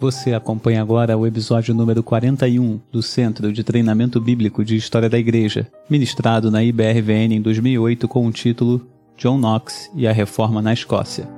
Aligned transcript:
Você 0.00 0.32
acompanha 0.32 0.80
agora 0.80 1.18
o 1.18 1.26
episódio 1.26 1.74
número 1.74 2.04
41 2.04 2.80
do 2.92 3.02
Centro 3.02 3.52
de 3.52 3.64
Treinamento 3.64 4.20
Bíblico 4.20 4.64
de 4.64 4.76
História 4.76 5.08
da 5.08 5.18
Igreja, 5.18 5.66
ministrado 5.90 6.52
na 6.52 6.62
IBRVN 6.62 7.34
em 7.34 7.42
2008 7.42 8.06
com 8.06 8.24
o 8.24 8.30
título 8.30 8.86
John 9.16 9.38
Knox 9.38 9.90
e 9.96 10.06
a 10.06 10.12
Reforma 10.12 10.62
na 10.62 10.72
Escócia. 10.72 11.28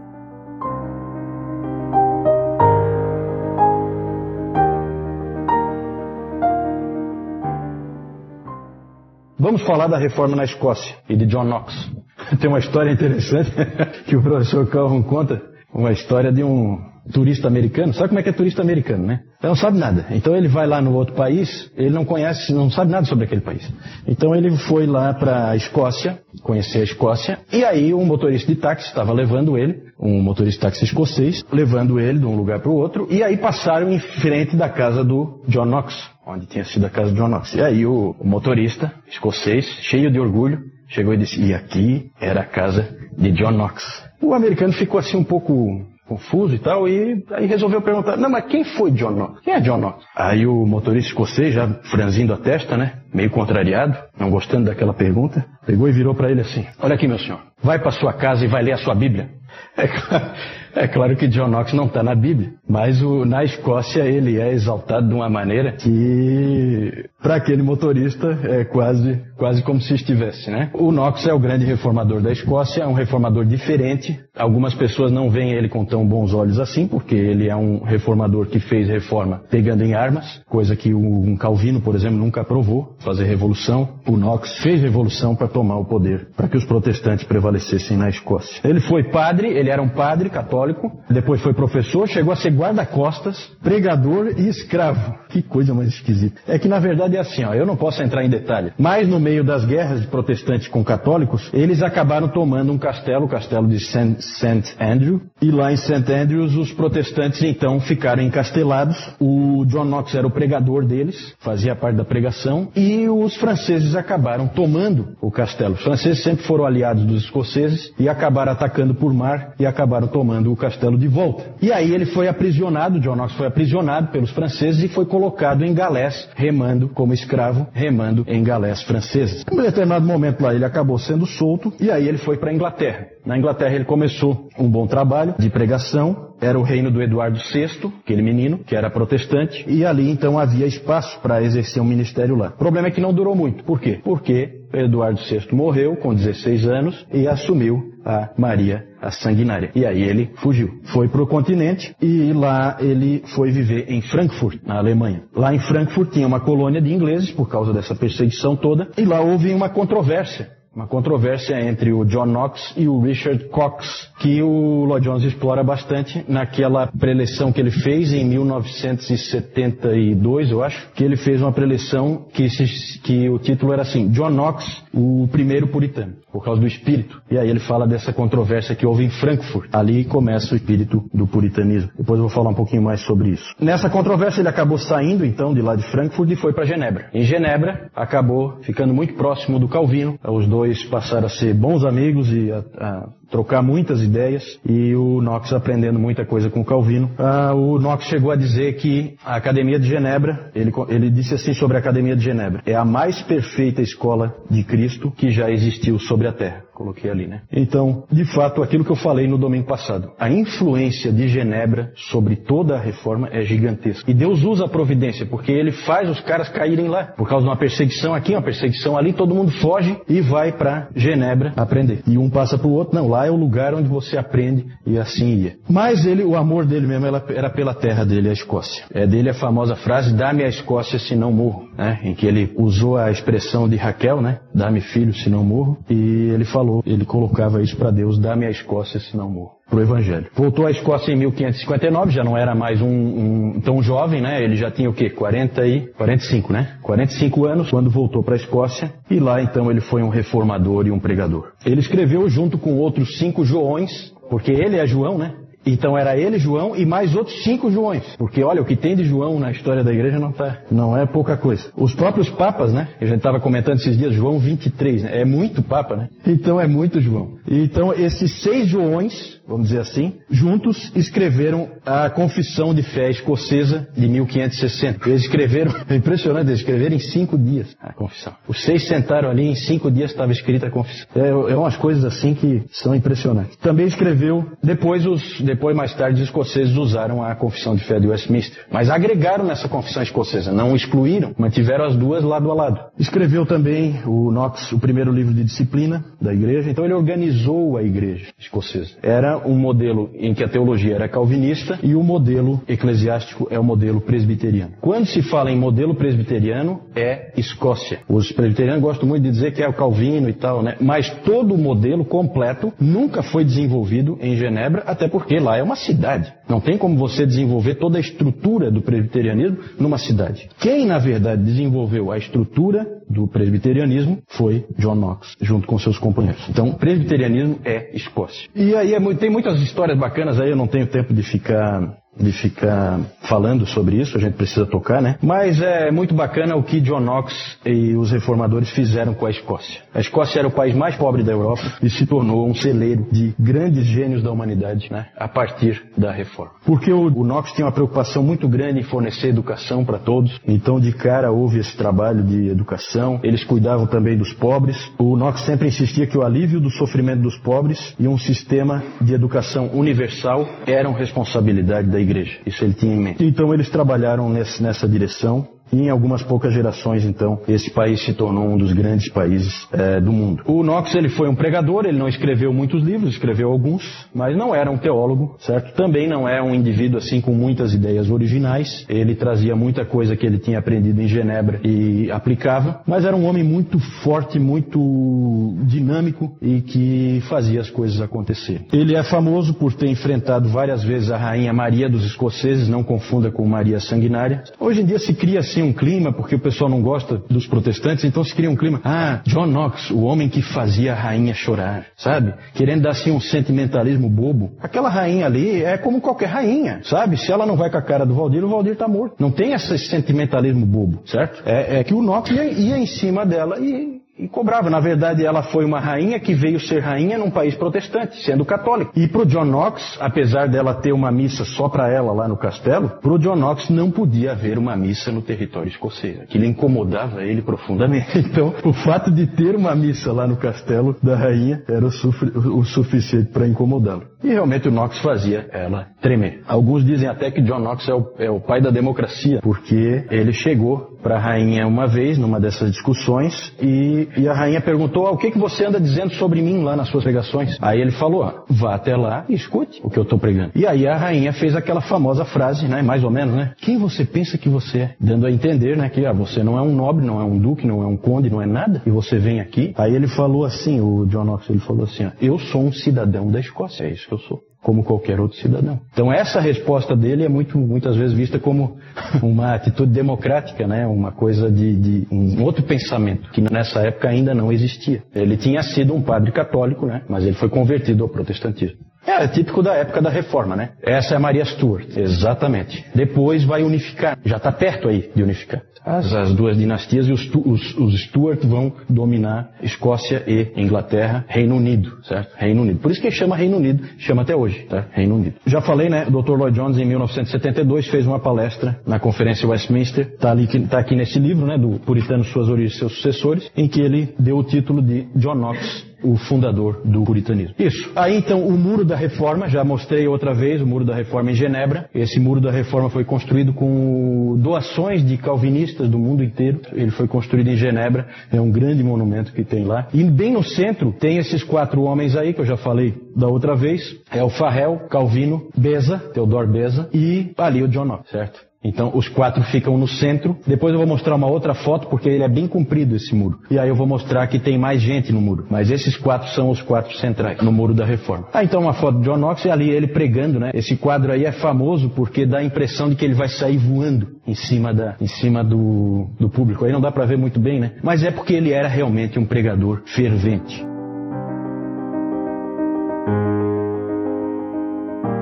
Vamos 9.38 9.63
falar 9.63 9.86
da 9.86 9.96
reforma 9.96 10.36
na 10.36 10.44
Escócia 10.44 10.99
e 11.08 11.16
de 11.16 11.24
John 11.24 11.44
Knox. 11.44 11.72
Tem 12.38 12.50
uma 12.50 12.58
história 12.58 12.93
interessante 12.93 13.50
que 14.04 14.16
o 14.16 14.22
professor 14.22 14.68
Calvin 14.68 15.00
conta, 15.00 15.40
uma 15.72 15.93
história 15.93 16.30
de 16.30 16.44
um 16.44 16.89
turista 17.13 17.49
americano, 17.49 17.93
sabe 17.95 18.09
como 18.09 18.21
é 18.21 18.22
que 18.22 18.29
é 18.29 18.32
turista 18.32 18.63
americano, 18.63 19.07
né? 19.07 19.21
Ele 19.43 19.49
não 19.49 19.57
sabe 19.57 19.79
nada. 19.79 20.07
Então 20.11 20.36
ele 20.36 20.49
vai 20.49 20.67
lá 20.67 20.81
no 20.81 20.95
outro 20.95 21.14
país, 21.14 21.71
ele 21.77 21.91
não 21.91 22.04
conhece, 22.04 22.53
não 22.53 22.71
sabe 22.71 22.91
nada 22.91 23.07
sobre 23.07 23.25
aquele 23.25 23.41
país. 23.41 23.68
Então 24.07 24.35
ele 24.35 24.50
foi 24.57 24.86
lá 24.86 25.14
para 25.14 25.50
a 25.50 25.57
Escócia, 25.57 26.18
conhecer 26.43 26.81
a 26.81 26.85
Escócia, 26.85 27.39
e 27.53 27.64
aí 27.64 27.94
um 27.94 28.05
motorista 28.05 28.53
de 28.53 28.61
táxi 28.61 28.89
estava 28.89 29.13
levando 29.13 29.57
ele, 29.57 29.82
um 29.99 30.21
motorista 30.21 30.61
de 30.61 30.67
táxi 30.67 30.85
escocês, 30.85 31.44
levando 31.53 31.99
ele 31.99 32.19
de 32.19 32.27
um 32.27 32.36
lugar 32.36 32.61
para 32.61 32.70
o 32.70 32.74
outro, 32.74 33.06
e 33.11 33.22
aí 33.22 33.36
passaram 33.36 33.91
em 33.92 33.98
frente 33.98 34.56
da 34.56 34.69
casa 34.69 35.02
do 35.05 35.42
John 35.48 35.67
Knox, 35.67 35.94
onde 36.27 36.46
tinha 36.46 36.64
sido 36.64 36.86
a 36.86 36.91
casa 36.91 37.11
do 37.11 37.17
John 37.17 37.28
Knox. 37.28 37.55
E 37.55 37.61
aí 37.61 37.86
o, 37.86 38.14
motorista 38.22 38.92
escocês, 39.08 39.64
cheio 39.83 40.11
de 40.11 40.20
orgulho, 40.20 40.61
chegou 40.89 41.14
e 41.14 41.17
disse: 41.17 41.41
"E 41.41 41.55
aqui 41.55 42.11
era 42.20 42.41
a 42.41 42.46
casa 42.46 42.89
de 43.17 43.33
John 43.33 43.52
Knox". 43.52 43.83
O 44.22 44.34
americano 44.34 44.72
ficou 44.72 45.00
assim 45.00 45.17
um 45.17 45.24
pouco 45.24 45.83
confuso 46.11 46.56
e 46.56 46.58
tal, 46.58 46.89
e 46.89 47.25
aí 47.30 47.47
resolveu 47.47 47.80
perguntar, 47.80 48.16
não, 48.16 48.28
mas 48.28 48.47
quem 48.47 48.64
foi 48.64 48.91
John 48.91 49.12
Knox? 49.12 49.41
Quem 49.42 49.55
é 49.55 49.61
John 49.61 49.78
Knox? 49.78 50.05
Aí 50.17 50.44
o 50.44 50.67
motorista 50.67 51.11
escocês, 51.11 51.55
já 51.55 51.69
franzindo 51.89 52.34
a 52.34 52.36
testa, 52.36 52.77
né, 52.77 52.94
meio 53.14 53.30
contrariado, 53.30 53.97
não 54.19 54.28
gostando 54.28 54.64
daquela 54.64 54.92
pergunta, 54.92 55.47
pegou 55.64 55.89
e 55.89 55.92
virou 55.92 56.12
para 56.12 56.28
ele 56.28 56.41
assim, 56.41 56.67
olha 56.83 56.97
aqui 56.97 57.06
meu 57.06 57.19
senhor, 57.20 57.39
vai 57.62 57.78
para 57.78 57.92
sua 57.92 58.12
casa 58.12 58.44
e 58.44 58.48
vai 58.48 58.61
ler 58.61 58.72
a 58.72 58.78
sua 58.78 58.94
Bíblia. 58.94 59.30
É 59.77 59.86
claro, 59.86 60.30
é 60.75 60.89
claro 60.89 61.17
que 61.17 61.28
John 61.28 61.48
Knox 61.48 61.72
não 61.72 61.86
está 61.86 62.02
na 62.02 62.14
Bíblia, 62.14 62.55
mas 62.69 63.00
o, 63.02 63.24
na 63.24 63.45
Escócia 63.45 64.02
ele 64.02 64.41
é 64.41 64.52
exaltado 64.52 65.08
de 65.08 65.14
uma 65.14 65.28
maneira 65.28 65.72
que, 65.72 67.08
para 67.22 67.36
aquele 67.36 67.62
motorista, 67.62 68.38
é 68.44 68.64
quase, 68.64 69.20
quase 69.36 69.62
como 69.62 69.80
se 69.80 69.94
estivesse, 69.94 70.50
né? 70.50 70.70
O 70.74 70.90
Knox 70.90 71.27
é 71.27 71.32
o 71.32 71.38
grande 71.38 71.64
reformador 71.64 72.20
da 72.20 72.32
Escócia, 72.32 72.82
é 72.82 72.86
um 72.86 72.94
reformador 72.94 73.44
diferente. 73.44 74.18
Algumas 74.36 74.74
pessoas 74.74 75.12
não 75.12 75.30
veem 75.30 75.52
ele 75.52 75.68
com 75.68 75.84
tão 75.84 76.06
bons 76.06 76.32
olhos 76.32 76.58
assim, 76.58 76.86
porque 76.88 77.14
ele 77.14 77.48
é 77.48 77.56
um 77.56 77.82
reformador 77.84 78.46
que 78.46 78.58
fez 78.58 78.88
reforma 78.88 79.42
pegando 79.50 79.84
em 79.84 79.94
armas, 79.94 80.40
coisa 80.48 80.74
que 80.74 80.94
um 80.94 81.36
Calvino, 81.36 81.80
por 81.80 81.94
exemplo, 81.94 82.18
nunca 82.18 82.40
aprovou, 82.40 82.96
fazer 83.00 83.24
revolução. 83.24 84.00
O 84.06 84.16
Knox 84.16 84.58
fez 84.62 84.80
revolução 84.80 85.34
para 85.34 85.48
tomar 85.48 85.78
o 85.78 85.84
poder, 85.84 86.28
para 86.36 86.48
que 86.48 86.56
os 86.56 86.64
protestantes 86.64 87.24
prevalecessem 87.24 87.96
na 87.96 88.08
Escócia. 88.08 88.60
Ele 88.64 88.80
foi 88.80 89.05
padre, 89.10 89.48
ele 89.48 89.70
era 89.70 89.82
um 89.82 89.88
padre 89.88 90.30
católico, 90.30 90.90
depois 91.10 91.40
foi 91.40 91.52
professor, 91.52 92.08
chegou 92.08 92.32
a 92.32 92.36
ser 92.36 92.50
guarda-costas, 92.50 93.50
pregador 93.62 94.28
e 94.36 94.48
escravo. 94.48 95.19
Que 95.31 95.42
coisa 95.42 95.73
mais 95.73 95.89
esquisita. 95.89 96.41
É 96.46 96.58
que 96.58 96.67
na 96.67 96.80
verdade 96.80 97.17
é 97.17 97.20
assim, 97.20 97.45
ó, 97.45 97.55
eu 97.55 97.64
não 97.64 97.77
posso 97.77 98.02
entrar 98.02 98.24
em 98.24 98.29
detalhe, 98.29 98.73
mas 98.77 99.08
no 99.08 99.20
meio 99.20 99.45
das 99.45 99.64
guerras 99.64 100.01
de 100.01 100.08
protestantes 100.08 100.67
com 100.67 100.83
católicos, 100.83 101.48
eles 101.52 101.83
acabaram 101.83 102.29
tomando 102.29 102.73
um 102.73 102.79
castelo, 102.79 103.27
o 103.27 103.29
castelo 103.29 103.69
de 103.69 103.79
St. 103.79 104.74
Andrew, 104.80 105.23
e 105.40 105.52
lá 105.52 105.73
em 105.73 105.77
St. 105.77 106.13
Andrews 106.13 106.57
os 106.57 106.73
protestantes 106.73 107.42
então 107.45 107.80
ficaram 107.80 108.23
encastelados. 108.23 108.96
O 109.20 109.64
John 109.67 109.85
Knox 109.85 110.14
era 110.14 110.27
o 110.27 110.30
pregador 110.30 110.85
deles, 110.85 111.35
fazia 111.39 111.77
parte 111.77 111.96
da 111.96 112.05
pregação, 112.05 112.69
e 112.74 113.08
os 113.08 113.36
franceses 113.36 113.95
acabaram 113.95 114.48
tomando 114.48 115.17
o 115.20 115.30
castelo. 115.30 115.74
Os 115.74 115.83
franceses 115.83 116.24
sempre 116.24 116.45
foram 116.45 116.67
aliados 116.67 117.05
dos 117.05 117.23
escoceses 117.23 117.92
e 118.01 118.08
acabaram 118.08 118.51
atacando 118.51 118.95
por 118.96 119.14
mar 119.14 119.55
e 119.61 119.64
acabaram 119.64 120.08
tomando 120.08 120.52
o 120.52 120.57
castelo 120.57 120.98
de 120.98 121.07
volta. 121.07 121.45
E 121.63 121.73
aí 121.73 121.92
ele 121.95 122.07
foi 122.07 122.27
aprisionado, 122.27 122.98
John 122.98 123.14
Knox 123.14 123.35
foi 123.35 123.46
aprisionado 123.46 124.08
pelos 124.08 124.30
franceses 124.30 124.83
e 124.83 124.89
foi 124.89 125.07
colocado 125.07 125.20
em 125.64 125.75
galés, 125.75 126.29
remando 126.35 126.89
como 126.89 127.13
escravo, 127.13 127.67
remando 127.73 128.25
em 128.27 128.43
galés 128.43 128.83
franceses. 128.83 129.45
Em 129.51 129.59
um 129.59 129.63
determinado 129.63 130.07
momento 130.07 130.43
lá 130.43 130.55
ele 130.55 130.65
acabou 130.65 130.99
sendo 130.99 131.27
solto 131.27 131.73
e 131.81 131.91
aí 131.91 132.09
ele 132.09 132.19
foi 132.19 132.37
para 132.37 132.51
a 132.51 132.55
Inglaterra. 132.55 133.07
Na 133.25 133.37
Inglaterra 133.37 133.75
ele 133.75 133.85
começou 133.85 134.49
um 134.59 134.69
bom 134.69 134.87
trabalho 134.87 135.35
de 135.39 135.51
pregação, 135.51 136.30
era 136.41 136.59
o 136.59 136.62
reino 136.62 136.91
do 136.91 137.03
Eduardo 137.03 137.39
VI, 137.53 137.93
aquele 138.03 138.23
menino, 138.23 138.59
que 138.59 138.75
era 138.75 138.91
protestante, 138.91 139.65
e 139.69 139.84
ali 139.84 140.11
então 140.11 140.39
havia 140.39 140.67
espaço 140.67 141.21
para 141.21 141.43
exercer 141.43 141.83
um 141.83 141.87
ministério 141.87 142.37
lá. 142.37 142.49
O 142.49 142.59
problema 142.59 142.89
é 142.89 142.91
que 142.91 143.01
não 143.01 143.12
durou 143.12 143.34
muito. 143.34 143.62
Por 143.65 143.81
quê? 143.81 144.01
Porque 144.03 144.61
Eduardo 144.73 145.21
VI 145.28 145.49
morreu 145.53 145.97
com 145.97 146.15
16 146.15 146.67
anos 146.67 147.06
e 147.12 147.27
assumiu 147.27 147.91
a 148.05 148.31
Maria 148.37 148.87
a 149.01 149.11
sanguinária. 149.11 149.71
E 149.75 149.84
aí 149.87 150.03
ele 150.03 150.31
fugiu. 150.37 150.81
Foi 150.93 151.09
para 151.09 151.23
o 151.23 151.27
continente 151.27 151.95
e 152.01 152.33
lá 152.33 152.77
ele 152.81 153.22
foi 153.34 153.51
viver 153.51 153.91
em 153.91 154.03
Frankfurt, 154.03 154.61
na 154.65 154.78
Alemanha. 154.78 155.22
Lá 155.34 155.55
em 155.55 155.59
Frankfurt 155.59 156.12
tinha 156.12 156.27
uma 156.27 156.41
colônia 156.41 156.81
de 156.81 156.93
ingleses 156.93 157.31
por 157.31 157.49
causa 157.49 157.72
dessa 157.72 157.95
perseguição 157.95 158.57
toda 158.57 158.89
e 158.97 159.05
lá 159.05 159.21
houve 159.21 159.53
uma 159.53 159.69
controvérsia 159.69 160.59
uma 160.75 160.87
controvérsia 160.87 161.61
entre 161.69 161.93
o 161.93 162.05
John 162.05 162.27
Knox 162.27 162.75
e 162.77 162.87
o 162.87 163.01
Richard 163.01 163.47
Cox, 163.47 164.09
que 164.21 164.41
o 164.41 164.85
Lloyd 164.85 165.05
Jones 165.05 165.25
explora 165.25 165.65
bastante 165.65 166.25
naquela 166.29 166.87
preleção 166.87 167.51
que 167.53 167.61
ele 167.61 167.73
fez 167.73 168.13
em 168.13 168.25
1972, 168.25 170.53
eu 170.53 170.63
acho, 170.63 170.93
que 170.93 171.03
ele 171.03 171.17
fez 171.17 171.43
uma 171.43 171.51
preleção 171.51 172.27
que, 172.33 172.49
se, 172.49 173.01
que 173.01 173.29
o 173.29 173.37
título 173.39 173.73
era 173.73 173.83
assim, 173.83 174.11
John 174.11 174.31
Knox, 174.31 174.65
o 174.95 175.29
primeiro 175.33 175.67
puritano, 175.69 176.15
por 176.33 176.45
causa 176.45 176.61
do 176.61 176.67
espírito. 176.67 177.21
E 177.29 177.37
aí 177.37 177.51
ele 177.51 177.61
fala 177.61 177.87
dessa 177.87 178.13
controvérsia 178.13 178.77
que 178.77 178.87
houve 178.87 179.05
em 179.05 179.11
Frankfurt. 179.11 179.69
Ali 179.73 180.05
começa 180.05 180.55
o 180.55 180.57
espírito 180.57 181.05
do 181.13 181.27
puritanismo. 181.27 181.91
Depois 181.99 182.19
eu 182.19 182.29
vou 182.29 182.35
falar 182.35 182.51
um 182.51 182.55
pouquinho 182.55 182.83
mais 182.83 183.01
sobre 183.01 183.31
isso. 183.31 183.45
Nessa 183.59 183.91
controvérsia 183.91 184.41
ele 184.41 184.49
acabou 184.49 184.79
saindo 184.79 185.27
então 185.27 185.53
de 185.53 185.63
lá 185.63 185.75
de 185.75 185.83
Frankfurt 185.91 186.31
e 186.31 186.37
foi 186.37 186.53
para 186.53 186.65
Genebra. 186.65 187.09
Em 187.13 187.23
Genebra 187.23 187.91
acabou 187.95 188.59
ficando 188.63 188.95
muito 188.95 189.15
próximo 189.15 189.59
do 189.59 189.69
Calvino. 189.69 190.17
Os 190.23 190.47
dois 190.47 190.59
passaram 190.84 191.26
a 191.26 191.31
ser 191.31 191.54
bons 191.54 191.84
amigos 191.84 192.31
e 192.32 192.50
a, 192.53 192.59
a 192.59 193.09
trocar 193.31 193.63
muitas 193.63 194.03
ideias 194.03 194.59
e 194.67 194.95
o 194.95 195.21
Knox 195.21 195.53
aprendendo 195.53 195.99
muita 195.99 196.25
coisa 196.25 196.51
com 196.51 196.61
o 196.61 196.65
Calvino. 196.65 197.11
Ah, 197.19 197.55
o 197.55 197.79
Knox 197.79 198.05
chegou 198.07 198.31
a 198.31 198.37
dizer 198.37 198.75
que 198.77 199.17
a 199.25 199.37
Academia 199.37 199.79
de 199.79 199.87
Genebra, 199.87 200.51
ele, 200.55 200.73
ele 200.89 201.11
disse 201.11 201.35
assim 201.35 201.55
sobre 201.55 201.77
a 201.77 201.81
Academia 201.81 202.17
de 202.17 202.25
Genebra, 202.25 202.63
é 202.67 202.75
a 202.75 202.85
mais 202.85 203.23
perfeita 203.23 203.81
escola 203.81 204.35
de 204.51 204.65
Cristo 204.65 205.11
que 205.11 205.31
já 205.31 205.51
existiu 205.51 205.99
sobre 205.99 206.27
a 206.27 206.33
Terra. 206.33 206.65
Coloquei 206.81 207.11
ali, 207.11 207.27
né? 207.27 207.43
Então, 207.53 208.05
de 208.11 208.25
fato, 208.25 208.63
aquilo 208.63 208.83
que 208.87 208.91
eu 208.91 208.97
falei 208.97 209.29
no 209.29 209.37
domingo 209.37 209.67
passado, 209.67 210.13
a 210.19 210.31
influência 210.31 211.13
de 211.13 211.29
Genebra 211.29 211.93
sobre 211.95 212.37
toda 212.37 212.77
a 212.77 212.81
reforma 212.81 213.29
é 213.31 213.43
gigantesca. 213.43 214.11
E 214.11 214.15
Deus 214.15 214.43
usa 214.43 214.65
a 214.65 214.69
providência, 214.69 215.27
porque 215.27 215.53
ele 215.53 215.73
faz 215.73 216.09
os 216.09 216.21
caras 216.21 216.49
caírem 216.49 216.89
lá. 216.89 217.05
Por 217.05 217.29
causa 217.29 217.45
de 217.45 217.51
uma 217.51 217.59
perseguição 217.59 218.15
aqui, 218.15 218.33
uma 218.33 218.41
perseguição 218.41 218.97
ali, 218.97 219.13
todo 219.13 219.35
mundo 219.35 219.51
foge 219.61 219.95
e 220.09 220.23
vai 220.23 220.53
para 220.53 220.89
Genebra 220.97 221.53
aprender. 221.55 222.03
E 222.07 222.17
um 222.17 222.31
passa 222.31 222.57
para 222.57 222.67
o 222.67 222.73
outro, 222.73 222.95
não, 222.95 223.09
lá 223.09 223.20
é 223.27 223.31
o 223.31 223.37
lugar 223.37 223.75
onde 223.75 223.89
você 223.89 224.17
aprende 224.17 224.67
e 224.87 224.99
assim 224.99 225.34
ia. 225.34 225.57
Mas 225.69 226.05
ele, 226.05 226.22
o 226.22 226.37
amor 226.37 226.65
dele 226.65 226.87
mesmo 226.87 227.07
era 227.07 227.51
pela 227.51 227.75
terra 227.75 228.05
dele, 228.05 228.28
a 228.28 228.33
Escócia. 228.33 228.84
É 228.93 229.07
dele 229.07 229.31
a 229.31 229.34
famosa 229.34 229.77
frase, 229.77 230.15
dá-me 230.15 230.43
a 230.45 230.49
Escócia 230.49 230.99
se 230.99 231.15
não 231.15 231.33
morro, 231.33 231.69
né? 231.77 232.01
Em 232.03 232.15
que 232.15 232.27
ele 232.27 232.53
usou 232.57 232.97
a 232.97 233.11
expressão 233.11 233.69
de 233.69 233.77
Raquel, 233.77 234.21
né? 234.21 234.41
Dá-me 234.55 234.81
filho 234.81 235.15
se 235.15 235.31
não 235.31 235.45
morro. 235.45 235.79
E 235.89 236.31
ele 236.35 236.45
falou 236.45 236.83
ele 236.87 237.05
colocava 237.05 237.63
isso 237.63 237.77
para 237.77 237.91
Deus, 237.91 238.19
dá-me 238.19 238.47
a 238.47 238.51
Escócia 238.51 238.99
se 238.99 239.17
não 239.17 239.31
morro. 239.31 239.53
Pro 239.69 239.81
Evangelho. 239.81 240.27
Voltou 240.35 240.67
à 240.67 240.71
Escócia 240.71 241.13
em 241.13 241.17
1559, 241.17 242.11
já 242.11 242.25
não 242.25 242.37
era 242.37 242.55
mais 242.55 242.83
um, 242.83 242.89
um 242.89 243.61
tão 243.61 243.81
jovem, 243.83 244.21
né? 244.21 244.43
Ele 244.43 244.57
já 244.57 244.71
tinha 244.71 244.91
o 244.91 244.93
quê? 244.93 245.11
40 245.11 245.67
e 245.67 245.87
45, 245.93 246.53
né? 246.53 246.79
45 246.83 247.47
anos 247.47 247.71
quando 247.71 247.89
voltou 247.89 248.23
para 248.23 248.35
a 248.35 248.37
Escócia 248.37 248.93
e 249.09 249.21
lá 249.21 249.41
então 249.41 249.71
ele 249.71 249.81
foi 249.81 250.03
um 250.03 250.09
reformador 250.09 250.87
e 250.87 250.91
um 250.91 250.99
pregador. 250.99 251.53
Ele 251.65 251.81
escreveu 251.81 252.29
junto 252.29 252.59
com 252.59 252.75
outros 252.75 253.19
cinco 253.19 253.45
Joões, 253.45 254.13
porque 254.29 254.51
ele 254.51 254.77
é 254.77 254.87
João, 254.87 255.19
né? 255.19 255.35
Então 255.65 255.97
era 255.97 256.16
ele, 256.16 256.38
João, 256.38 256.76
e 256.76 256.86
mais 256.86 257.14
outros 257.14 257.42
cinco 257.42 257.70
Joões. 257.70 258.02
Porque 258.16 258.42
olha, 258.42 258.62
o 258.62 258.64
que 258.64 258.76
tem 258.76 258.96
de 258.96 259.04
João 259.04 259.38
na 259.38 259.50
história 259.50 259.84
da 259.84 259.92
igreja 259.92 260.18
não, 260.18 260.32
tá, 260.32 260.58
não 260.70 260.96
é 260.96 261.06
pouca 261.06 261.36
coisa. 261.36 261.70
Os 261.76 261.94
próprios 261.94 262.28
papas, 262.30 262.72
né? 262.72 262.88
A 263.00 263.04
gente 263.04 263.18
estava 263.18 263.40
comentando 263.40 263.76
esses 263.76 263.96
dias, 263.96 264.14
João 264.14 264.38
23, 264.38 265.02
né? 265.02 265.20
É 265.20 265.24
muito 265.24 265.62
papa, 265.62 265.96
né? 265.96 266.08
Então 266.26 266.60
é 266.60 266.66
muito 266.66 267.00
João. 267.00 267.38
Então 267.48 267.92
esses 267.92 268.42
seis 268.42 268.68
Joões, 268.68 269.40
vamos 269.46 269.68
dizer 269.68 269.80
assim, 269.80 270.14
juntos 270.30 270.90
escreveram 270.94 271.68
a 271.84 272.08
Confissão 272.08 272.74
de 272.74 272.82
Fé 272.82 273.10
Escocesa 273.10 273.88
de 273.96 274.08
1560. 274.08 275.08
Eles 275.08 275.22
escreveram, 275.22 275.74
é 275.88 275.94
impressionante, 275.94 276.48
eles 276.48 276.60
escreveram 276.60 276.96
em 276.96 277.00
cinco 277.00 277.36
dias 277.36 277.76
a 277.80 277.92
confissão. 277.92 278.32
Os 278.48 278.62
seis 278.62 278.86
sentaram 278.86 279.28
ali, 279.30 279.46
em 279.46 279.54
cinco 279.54 279.90
dias 279.90 280.10
estava 280.10 280.32
escrita 280.32 280.66
a 280.66 280.70
confissão. 280.70 281.06
É, 281.14 281.28
é 281.28 281.56
umas 281.56 281.76
coisas 281.76 282.04
assim 282.04 282.34
que 282.34 282.62
são 282.72 282.94
impressionantes. 282.94 283.56
Também 283.56 283.86
escreveu, 283.86 284.46
depois 284.62 285.04
os 285.04 285.40
depois, 285.50 285.76
mais 285.76 285.93
tarde, 285.94 286.20
os 286.20 286.29
escoceses 286.29 286.76
usaram 286.76 287.23
a 287.23 287.35
Confissão 287.35 287.75
de 287.75 287.82
Fé 287.85 287.99
de 287.99 288.06
Westminster. 288.06 288.67
Mas 288.70 288.88
agregaram 288.88 289.44
nessa 289.44 289.69
Confissão 289.69 290.02
Escocesa, 290.02 290.52
não 290.52 290.76
excluíram, 290.76 291.35
mantiveram 291.37 291.85
as 291.87 291.97
duas 291.97 292.23
lado 292.23 292.50
a 292.50 292.55
lado. 292.55 292.81
Escreveu 292.99 293.44
também 293.44 294.00
o 294.06 294.31
Knox 294.31 294.70
o 294.73 294.79
primeiro 294.79 295.12
livro 295.12 295.35
de 295.35 295.43
disciplina 295.43 296.05
da 296.20 296.32
igreja, 296.32 296.70
então 296.70 296.85
ele 296.85 296.94
organizou 296.94 297.76
a 297.76 297.82
igreja 297.82 298.29
escocesa. 298.38 298.91
Era 299.02 299.38
um 299.38 299.56
modelo 299.56 300.11
em 300.14 300.35
que 300.35 300.44
a 300.44 300.49
teologia 300.49 300.94
era 300.94 301.08
calvinista 301.08 301.79
e 301.82 301.94
o 301.94 302.02
modelo 302.02 302.61
eclesiástico 302.69 303.49
é 303.50 303.58
o 303.58 303.64
modelo 303.64 304.00
presbiteriano. 304.00 304.73
Quando 304.81 305.06
se 305.06 305.23
fala 305.23 305.50
em 305.50 305.56
modelo 305.56 305.94
presbiteriano, 305.94 306.81
é 306.94 307.32
Escócia. 307.37 308.00
Os 308.08 308.31
presbiterianos 308.31 308.82
gostam 308.82 309.08
muito 309.08 309.25
de 309.25 309.31
dizer 309.31 309.52
que 309.52 309.62
é 309.62 309.69
o 309.69 309.73
Calvino 309.73 310.29
e 310.29 310.32
tal, 310.32 310.62
né? 310.62 310.76
Mas 310.81 311.11
todo 311.25 311.55
o 311.55 311.58
modelo 311.58 312.05
completo 312.05 312.73
nunca 312.79 313.23
foi 313.23 313.44
desenvolvido 313.44 314.19
em 314.20 314.37
Genebra, 314.37 314.82
até 314.87 315.08
porque 315.08 315.39
lá 315.40 315.56
é 315.56 315.62
uma 315.62 315.76
cidade. 315.76 316.32
Não 316.48 316.60
tem 316.60 316.76
como 316.76 316.96
você 316.96 317.26
desenvolver 317.26 317.76
toda 317.76 317.98
a 317.98 318.00
estrutura 318.00 318.70
do 318.70 318.82
presbiterianismo 318.82 319.58
numa 319.78 319.98
cidade. 319.98 320.48
Quem, 320.58 320.87
na 320.87 320.98
verdade, 320.98 321.42
desenvolveu 321.42 322.10
a 322.10 322.19
estrutura 322.19 322.87
do 323.08 323.26
presbiterianismo 323.26 324.19
foi 324.28 324.64
John 324.78 324.94
Knox, 324.94 325.37
junto 325.40 325.66
com 325.66 325.78
seus 325.78 325.98
companheiros. 325.98 326.48
Então, 326.48 326.72
presbiterianismo 326.72 327.58
é 327.64 327.94
Escócia. 327.96 328.48
E 328.54 328.75
aí 328.75 328.94
é, 328.94 329.14
tem 329.14 329.31
muitas 329.31 329.60
histórias 329.60 329.98
bacanas 329.98 330.40
aí, 330.40 330.50
eu 330.50 330.56
não 330.56 330.66
tenho 330.66 330.87
tempo 330.87 331.12
de 331.12 331.22
ficar 331.22 332.00
de 332.18 332.32
ficar 332.32 333.00
falando 333.22 333.66
sobre 333.66 334.00
isso, 334.00 334.16
a 334.16 334.20
gente 334.20 334.34
precisa 334.34 334.66
tocar, 334.66 335.00
né? 335.00 335.16
Mas 335.22 335.60
é 335.60 335.90
muito 335.90 336.14
bacana 336.14 336.56
o 336.56 336.62
que 336.62 336.80
John 336.80 337.00
Knox 337.00 337.58
e 337.64 337.94
os 337.94 338.10
reformadores 338.10 338.70
fizeram 338.70 339.14
com 339.14 339.26
a 339.26 339.30
Escócia. 339.30 339.80
A 339.94 340.00
Escócia 340.00 340.40
era 340.40 340.48
o 340.48 340.50
país 340.50 340.74
mais 340.74 340.96
pobre 340.96 341.22
da 341.22 341.32
Europa 341.32 341.62
e 341.82 341.88
se 341.88 342.06
tornou 342.06 342.48
um 342.48 342.54
celeiro 342.54 343.06
de 343.12 343.32
grandes 343.38 343.84
gênios 343.84 344.22
da 344.22 344.30
humanidade, 344.32 344.90
né? 344.90 345.06
A 345.16 345.28
partir 345.28 345.82
da 345.96 346.10
reforma. 346.10 346.52
Porque 346.64 346.92
o, 346.92 347.06
o 347.06 347.24
Knox 347.24 347.52
tinha 347.52 347.66
uma 347.66 347.72
preocupação 347.72 348.22
muito 348.22 348.48
grande 348.48 348.80
em 348.80 348.82
fornecer 348.82 349.28
educação 349.28 349.84
para 349.84 349.98
todos, 349.98 350.40
então 350.46 350.80
de 350.80 350.92
cara 350.92 351.30
houve 351.30 351.60
esse 351.60 351.76
trabalho 351.76 352.24
de 352.24 352.48
educação. 352.48 353.20
Eles 353.22 353.44
cuidavam 353.44 353.86
também 353.86 354.16
dos 354.16 354.32
pobres. 354.32 354.76
O 354.98 355.16
Knox 355.16 355.42
sempre 355.42 355.68
insistia 355.68 356.06
que 356.06 356.18
o 356.18 356.22
alívio 356.22 356.60
do 356.60 356.70
sofrimento 356.70 357.22
dos 357.22 357.38
pobres 357.38 357.94
e 357.98 358.08
um 358.08 358.18
sistema 358.18 358.82
de 359.00 359.14
educação 359.14 359.70
universal 359.72 360.48
eram 360.66 360.92
responsabilidade 360.92 361.88
da 361.88 362.00
igreja. 362.02 362.38
Isso 362.47 362.64
ele 362.64 362.75
tinha 362.75 362.94
em 362.94 362.99
mente. 362.99 363.25
Então 363.25 363.52
eles 363.52 363.69
trabalharam 363.70 364.29
nesse, 364.29 364.62
nessa 364.62 364.88
direção 364.88 365.47
e 365.72 365.82
em 365.82 365.90
algumas 365.90 366.22
poucas 366.22 366.52
gerações, 366.52 367.05
então, 367.05 367.40
esse 367.49 367.70
país 367.70 368.05
se 368.05 368.12
tornou 368.14 368.44
um 368.44 368.56
dos 368.56 368.72
grandes 368.72 369.11
países 369.11 369.67
é, 369.72 370.00
do 370.00 370.12
mundo. 370.12 370.43
O 370.46 370.62
Knox, 370.62 370.94
ele 370.94 371.08
foi 371.08 371.28
um 371.28 371.34
pregador, 371.34 371.87
ele 371.87 371.99
não 371.99 372.08
escreveu 372.08 372.52
muitos 372.52 372.82
livros, 372.82 373.11
escreveu 373.11 373.50
alguns, 373.50 373.82
mas 374.14 374.37
não 374.37 374.55
era 374.55 374.70
um 374.70 374.78
teólogo, 374.78 375.37
certo? 375.40 375.75
Também 375.75 376.08
não 376.08 376.28
é 376.28 376.43
um 376.43 376.55
indivíduo 376.55 376.99
assim 376.99 377.20
com 377.20 377.32
muitas 377.32 377.72
ideias 377.72 378.11
originais. 378.11 378.84
Ele 378.88 379.14
trazia 379.14 379.55
muita 379.55 379.84
coisa 379.84 380.17
que 380.17 380.26
ele 380.26 380.38
tinha 380.38 380.58
aprendido 380.58 381.00
em 381.00 381.08
Genebra 381.08 381.61
e 381.64 382.11
aplicava, 382.11 382.82
mas 382.87 383.05
era 383.05 383.16
um 383.16 383.25
homem 383.26 383.43
muito 383.43 383.78
forte, 384.02 384.38
muito 384.38 385.56
dinâmico 385.64 386.37
e 386.40 386.61
que 386.61 387.23
fazia 387.28 387.61
as 387.61 387.70
coisas 387.70 388.00
acontecer. 388.00 388.62
Ele 388.73 388.94
é 388.94 389.02
famoso 389.02 389.55
por 389.55 389.73
ter 389.73 389.88
enfrentado 389.88 390.49
várias 390.49 390.82
vezes 390.82 391.11
a 391.11 391.16
rainha 391.16 391.52
Maria 391.52 391.88
dos 391.88 392.05
escoceses, 392.05 392.69
não 392.69 392.82
confunda 392.82 393.31
com 393.31 393.46
Maria 393.46 393.81
Sanguinária. 393.81 394.43
Hoje 394.58 394.82
em 394.82 394.84
dia 394.84 394.99
se 394.99 395.14
cria 395.14 395.40
assim 395.40 395.59
um 395.64 395.72
clima, 395.72 396.12
porque 396.12 396.34
o 396.34 396.38
pessoal 396.38 396.70
não 396.70 396.82
gosta 396.82 397.16
dos 397.28 397.46
protestantes, 397.46 398.04
então 398.04 398.24
se 398.24 398.34
cria 398.34 398.50
um 398.50 398.56
clima. 398.56 398.80
Ah, 398.84 399.20
John 399.26 399.46
Knox, 399.46 399.90
o 399.90 400.02
homem 400.02 400.28
que 400.28 400.42
fazia 400.42 400.92
a 400.92 400.94
rainha 400.94 401.34
chorar, 401.34 401.86
sabe? 401.96 402.34
Querendo 402.54 402.82
dar 402.82 402.90
assim 402.90 403.10
um 403.10 403.20
sentimentalismo 403.20 404.08
bobo. 404.08 404.52
Aquela 404.60 404.88
rainha 404.88 405.26
ali 405.26 405.62
é 405.62 405.76
como 405.78 406.00
qualquer 406.00 406.26
rainha, 406.26 406.80
sabe? 406.84 407.16
Se 407.16 407.30
ela 407.32 407.46
não 407.46 407.56
vai 407.56 407.70
com 407.70 407.78
a 407.78 407.82
cara 407.82 408.04
do 408.04 408.14
Valdir, 408.14 408.44
o 408.44 408.48
Valdir 408.48 408.76
tá 408.76 408.88
morto. 408.88 409.16
Não 409.18 409.30
tem 409.30 409.52
esse 409.52 409.78
sentimentalismo 409.78 410.64
bobo, 410.66 411.02
certo? 411.06 411.42
É, 411.44 411.80
é 411.80 411.84
que 411.84 411.94
o 411.94 412.02
Knox 412.02 412.30
ia, 412.30 412.44
ia 412.44 412.78
em 412.78 412.86
cima 412.86 413.24
dela 413.26 413.58
e 413.58 414.00
e 414.20 414.28
cobrava. 414.28 414.69
Na 414.69 414.81
verdade, 414.81 415.25
ela 415.25 415.43
foi 415.43 415.64
uma 415.64 415.81
rainha 415.81 416.20
que 416.20 416.34
veio 416.34 416.61
ser 416.61 416.81
rainha 416.81 417.19
num 417.19 417.31
país 417.31 417.55
protestante, 417.55 418.22
sendo 418.22 418.44
católica. 418.44 418.93
E 418.94 419.08
para 419.08 419.22
o 419.22 419.26
John 419.26 419.44
Knox, 419.44 419.99
apesar 420.00 420.49
dela 420.49 420.75
ter 420.75 420.93
uma 420.93 421.11
missa 421.11 421.44
só 421.44 421.69
para 421.69 421.88
ela 421.88 422.12
lá 422.12 422.28
no 422.28 422.37
castelo, 422.37 422.88
para 422.88 423.12
o 423.12 423.19
John 423.19 423.37
Knox 423.37 423.70
não 423.70 423.90
podia 423.90 424.32
haver 424.32 424.58
uma 424.58 424.76
missa 424.76 425.11
no 425.11 425.22
território 425.22 425.69
escocês. 425.69 426.20
Aquilo 426.20 426.44
incomodava 426.44 427.25
ele 427.25 427.43
profundamente. 427.43 428.11
Então, 428.31 428.55
o 428.64 428.72
fato 428.72 429.11
de 429.11 429.26
ter 429.26 429.56
uma 429.56 429.75
missa 429.75 430.12
lá 430.12 430.26
no 430.26 430.37
castelo 430.37 430.94
da 431.02 431.16
rainha 431.16 431.62
era 431.66 431.84
o, 431.84 432.58
o 432.58 432.64
suficiente 432.64 433.31
para 433.32 433.46
incomodá-lo. 433.46 434.05
E 434.23 434.28
realmente 434.28 434.69
o 434.69 434.70
Knox 434.70 434.99
fazia 434.99 435.49
ela 435.52 435.88
tremer. 436.00 436.43
Alguns 436.47 436.85
dizem 436.85 437.08
até 437.08 437.31
que 437.31 437.41
John 437.43 437.61
Knox 437.61 437.88
é 437.88 437.94
o, 437.94 438.12
é 438.19 438.31
o 438.31 438.41
pai 438.41 438.61
da 438.61 438.70
democracia, 438.70 439.41
porque 439.43 440.05
ele 440.11 440.32
chegou 440.32 440.99
para 441.02 441.17
a 441.17 441.19
rainha 441.19 441.67
uma 441.67 441.87
vez 441.87 442.19
numa 442.19 442.38
dessas 442.38 442.70
discussões 442.70 443.52
e, 443.61 444.08
e 444.17 444.29
a 444.29 444.35
rainha 444.35 444.61
perguntou: 444.61 445.06
ah, 445.06 445.11
o 445.11 445.17
que, 445.17 445.31
que 445.31 445.38
você 445.38 445.64
anda 445.64 445.81
dizendo 445.81 446.12
sobre 446.14 446.41
mim 446.41 446.62
lá 446.62 446.76
nas 446.76 446.88
suas 446.88 447.05
pregações? 447.05 447.56
Aí 447.61 447.81
ele 447.81 447.93
falou: 447.93 448.23
ah, 448.23 448.44
vá 448.49 448.75
até 448.75 448.97
lá 448.97 449.25
e 449.29 449.35
escute 449.35 449.81
o 449.82 449.91
que 449.91 449.99
eu 449.99 450.02
estou 450.02 450.19
pregando. 450.19 450.52
E 450.55 450.67
aí 450.67 450.87
a 450.87 450.97
rainha 450.97 451.32
fez 451.32 451.55
aquela 451.55 451.81
famosa 451.81 452.25
frase, 452.25 452.67
né, 452.67 452.82
mais 452.82 453.05
ou 453.05 453.11
menos, 453.11 453.35
né? 453.35 453.52
Quem 453.58 453.79
você 453.79 454.05
pensa 454.05 454.38
que 454.38 454.49
você 454.49 454.79
é? 454.79 454.94
Dando 455.00 455.26
a 455.26 455.31
entender, 455.31 455.76
né, 455.76 455.88
que 455.88 456.05
ah, 456.06 456.12
você 456.12 456.43
não 456.43 456.58
é 456.58 456.62
um 456.62 456.75
nobre, 456.75 457.05
não 457.05 457.20
é 457.20 457.25
um 457.25 457.38
duque, 457.38 457.67
não 457.67 457.82
é 457.82 457.87
um 457.87 457.97
conde, 457.97 458.31
não 458.31 458.43
é 458.43 458.47
nada, 458.47 458.82
e 458.87 458.91
você 458.91 459.19
vem 459.19 459.41
aqui. 459.41 459.75
Aí 459.76 459.94
ele 459.94 460.08
falou 460.08 460.44
assim, 460.44 460.81
o 460.81 461.06
John 461.06 461.25
Knox, 461.25 461.49
ele 461.50 461.61
falou 461.61 461.85
assim: 461.85 462.05
ah, 462.05 462.12
eu 462.20 462.38
sou 462.38 462.62
um 462.62 462.73
cidadão 462.73 463.31
da 463.31 463.41
Escócia, 463.41 463.85
é 463.85 463.91
isso 463.91 464.06
que 464.06 464.14
eu 464.14 464.19
sou 464.19 464.50
como 464.62 464.84
qualquer 464.84 465.18
outro 465.18 465.38
cidadão. 465.38 465.80
Então 465.92 466.12
essa 466.12 466.40
resposta 466.40 466.94
dele 466.94 467.24
é 467.24 467.28
muito, 467.28 467.58
muitas 467.58 467.96
vezes 467.96 468.16
vista 468.16 468.38
como 468.38 468.78
uma 469.22 469.54
atitude 469.54 469.92
democrática, 469.92 470.66
né? 470.66 470.86
uma 470.86 471.12
coisa 471.12 471.50
de, 471.50 471.76
de, 471.76 472.06
um 472.10 472.42
outro 472.42 472.62
pensamento 472.62 473.30
que 473.30 473.40
nessa 473.40 473.80
época 473.80 474.08
ainda 474.08 474.34
não 474.34 474.52
existia. 474.52 475.02
Ele 475.14 475.36
tinha 475.36 475.62
sido 475.62 475.94
um 475.94 476.02
padre 476.02 476.30
católico, 476.32 476.86
né? 476.86 477.02
mas 477.08 477.24
ele 477.24 477.34
foi 477.36 477.48
convertido 477.48 478.02
ao 478.02 478.08
protestantismo. 478.08 478.89
É, 479.06 479.25
é 479.25 479.29
típico 479.29 479.62
da 479.62 479.75
época 479.75 480.00
da 480.02 480.11
reforma, 480.11 480.54
né? 480.54 480.71
Essa 480.83 481.14
é 481.14 481.16
a 481.16 481.21
Maria 481.21 481.45
Stuart, 481.45 481.97
exatamente. 481.97 482.85
Depois 482.95 483.45
vai 483.45 483.62
unificar, 483.62 484.19
já 484.25 484.37
está 484.37 484.52
perto 484.52 484.88
aí 484.88 485.11
de 485.14 485.23
unificar 485.23 485.62
as, 485.85 486.12
as 486.12 486.35
duas 486.35 486.57
dinastias 486.57 487.09
e 487.09 487.12
os, 487.12 487.30
os, 487.35 487.78
os, 487.78 488.00
Stuart 488.04 488.45
vão 488.45 488.73
dominar 488.88 489.50
Escócia 489.62 490.23
e 490.26 490.52
Inglaterra, 490.57 491.25
Reino 491.28 491.57
Unido, 491.57 491.99
certo? 492.04 492.35
Reino 492.37 492.62
Unido. 492.62 492.80
Por 492.80 492.90
isso 492.90 493.00
que 493.00 493.11
chama 493.11 493.37
Reino 493.37 493.57
Unido, 493.57 493.83
chama 493.99 494.23
até 494.23 494.37
hoje, 494.37 494.66
tá? 494.69 494.87
Reino 494.92 495.16
Unido. 495.16 495.37
Já 495.47 495.61
falei, 495.61 495.88
né? 495.88 496.07
O 496.07 496.23
Dr. 496.23 496.33
Lloyd 496.33 496.57
Jones, 496.57 496.78
em 496.78 496.85
1972, 496.85 497.88
fez 497.88 498.07
uma 498.07 498.19
palestra 498.19 498.78
na 498.87 498.99
Conferência 498.99 499.49
Westminster, 499.49 500.16
tá, 500.19 500.30
ali, 500.30 500.47
tá 500.66 500.78
aqui 500.78 500.95
nesse 500.95 501.19
livro, 501.19 501.47
né? 501.47 501.57
Do 501.57 501.80
Puritano, 501.80 502.25
Suas 502.25 502.49
Origens 502.49 502.75
e 502.75 502.78
Seus 502.78 502.95
Sucessores, 502.97 503.50
em 503.57 503.66
que 503.66 503.80
ele 503.80 504.14
deu 504.19 504.37
o 504.37 504.45
título 504.45 504.83
de 504.83 505.07
John 505.16 505.35
Knox 505.35 505.89
o 506.02 506.16
fundador 506.16 506.80
do 506.85 507.02
puritanismo. 507.04 507.54
Isso. 507.59 507.90
Aí 507.95 508.16
então 508.16 508.47
o 508.47 508.52
muro 508.52 508.85
da 508.85 508.97
reforma, 508.97 509.49
já 509.49 509.64
mostrei 509.64 510.07
outra 510.07 510.35
vez 510.35 510.61
o 510.61 510.66
muro 510.66 510.85
da 510.85 510.95
reforma 510.95 511.30
em 511.30 511.35
Genebra. 511.35 511.88
Esse 511.95 512.19
muro 512.19 512.40
da 512.40 512.50
reforma 512.50 512.90
foi 512.90 513.04
construído 513.04 513.52
com 513.52 514.37
doações 514.38 515.07
de 515.07 515.16
calvinistas 515.16 515.88
do 515.88 515.99
mundo 515.99 516.23
inteiro. 516.23 516.61
Ele 516.73 516.90
foi 516.90 517.07
construído 517.07 517.49
em 517.49 517.57
Genebra, 517.57 518.07
é 518.33 518.40
um 518.40 518.50
grande 518.50 518.83
monumento 518.83 519.33
que 519.33 519.45
tem 519.45 519.64
lá. 519.64 519.88
E 519.92 520.02
bem 520.04 520.33
no 520.33 520.42
centro 520.42 520.92
tem 520.92 521.19
esses 521.19 521.42
quatro 521.42 521.83
homens 521.83 522.16
aí 522.16 522.33
que 522.33 522.40
eu 522.40 522.47
já 522.47 522.57
falei 522.57 522.95
da 523.16 523.28
outra 523.28 523.54
vez. 523.54 523.97
É 524.11 524.23
o 524.23 524.30
Farrell, 524.30 524.80
Calvino, 524.90 525.49
Beza, 525.57 525.99
Theodor 526.12 526.47
Beza 526.47 526.88
e 526.92 527.33
ali 527.37 527.62
o 527.62 527.69
John 527.69 527.85
Knox, 527.85 528.11
certo? 528.11 528.50
Então 528.62 528.93
os 528.95 529.09
quatro 529.09 529.43
ficam 529.45 529.79
no 529.79 529.88
centro. 529.88 530.37
Depois 530.47 530.73
eu 530.73 530.79
vou 530.79 530.87
mostrar 530.87 531.14
uma 531.14 531.26
outra 531.26 531.55
foto 531.55 531.88
porque 531.88 532.09
ele 532.09 532.23
é 532.23 532.29
bem 532.29 532.47
comprido 532.47 532.95
esse 532.95 533.14
muro. 533.14 533.38
E 533.50 533.59
aí 533.59 533.69
eu 533.69 533.75
vou 533.75 533.87
mostrar 533.87 534.26
que 534.26 534.38
tem 534.38 534.59
mais 534.59 534.83
gente 534.83 535.12
no 535.12 535.21
muro. 535.21 535.47
Mas 535.50 535.71
esses 535.71 535.97
quatro 535.97 536.29
são 536.35 536.50
os 536.50 536.61
quatro 536.61 536.95
centrais 536.99 537.40
no 537.43 537.50
muro 537.50 537.73
da 537.73 537.87
Reforma. 537.87 538.29
Ah, 538.33 538.45
então 538.45 538.61
uma 538.61 538.75
foto 538.75 538.99
de 538.99 539.05
John 539.05 539.17
Knox 539.17 539.45
e 539.47 539.50
ali 539.50 539.71
ele 539.71 539.87
pregando, 539.87 540.38
né? 540.38 540.50
Esse 540.52 540.76
quadro 540.76 541.11
aí 541.11 541.25
é 541.25 541.33
famoso 541.33 541.88
porque 541.90 542.26
dá 542.26 542.38
a 542.38 542.45
impressão 542.45 542.90
de 542.90 542.97
que 542.97 543.05
ele 543.05 543.14
vai 543.14 543.29
sair 543.29 543.57
voando 543.57 544.09
em 544.26 544.35
cima 544.35 544.75
da, 544.75 544.97
em 545.00 545.07
cima 545.07 545.43
do, 545.43 546.09
do 546.19 546.29
público. 546.29 546.64
Aí 546.64 546.73
não 546.73 546.81
dá 546.81 546.93
para 546.93 547.07
ver 547.07 547.17
muito 547.17 547.40
bem, 547.40 547.61
né? 547.61 547.73
Mas 547.83 548.05
é 548.05 548.11
porque 548.11 548.35
ele 548.35 548.52
era 548.52 548.69
realmente 548.69 549.19
um 549.19 549.25
pregador 549.25 549.83
fervente. 549.87 550.71